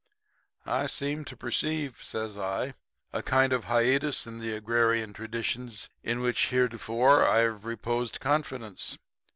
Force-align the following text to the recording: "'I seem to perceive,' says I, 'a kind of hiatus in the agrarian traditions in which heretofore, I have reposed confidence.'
"'I 0.65 0.87
seem 0.87 1.25
to 1.25 1.37
perceive,' 1.37 1.99
says 2.01 2.35
I, 2.35 2.73
'a 3.13 3.21
kind 3.21 3.53
of 3.53 3.65
hiatus 3.65 4.25
in 4.25 4.39
the 4.39 4.55
agrarian 4.55 5.13
traditions 5.13 5.91
in 6.01 6.21
which 6.21 6.47
heretofore, 6.47 7.23
I 7.27 7.41
have 7.41 7.65
reposed 7.65 8.19
confidence.' 8.19 8.97